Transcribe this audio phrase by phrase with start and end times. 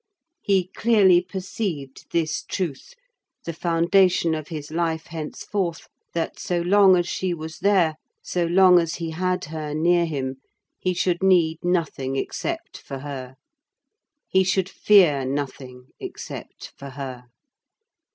[0.41, 2.95] He clearly perceived this truth,
[3.45, 8.79] the foundation of his life henceforth, that so long as she was there, so long
[8.79, 10.37] as he had her near him,
[10.79, 13.35] he should need nothing except for her,
[14.27, 17.25] he should fear nothing except for her.